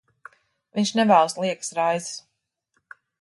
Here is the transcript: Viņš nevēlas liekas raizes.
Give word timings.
Viņš 0.79 0.93
nevēlas 0.99 1.37
liekas 1.43 1.69
raizes. 1.81 2.17